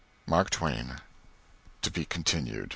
[0.25, 0.95] MARK TWAIN.
[1.83, 2.69] (_To be Continued.